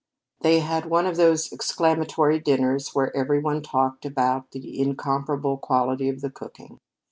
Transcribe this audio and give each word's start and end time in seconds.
They 0.39 0.61
had 0.61 0.87
one 0.87 1.05
of 1.05 1.15
those 1.15 1.51
exclamatory 1.53 2.39
dinners 2.39 2.95
where 2.95 3.15
every 3.15 3.37
one 3.37 3.61
talked 3.61 4.03
about 4.03 4.49
the 4.49 4.81
incomparable 4.81 5.57
quality 5.57 6.09
of 6.09 6.21
the 6.21 6.31
cooking. 6.31 6.79